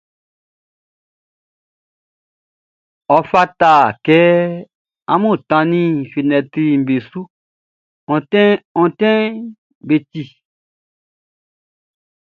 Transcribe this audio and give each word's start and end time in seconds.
Ɔ 3.15 3.17
fata 3.29 3.71
kɛ 4.05 4.17
amun 5.13 5.37
kata 5.49 5.57
fenɛtriʼm 6.11 6.81
be 6.87 6.95
su, 7.09 7.21
onti 8.13 8.43
ontinʼm 8.81 9.35
be 9.87 9.95
ti. 10.11 10.23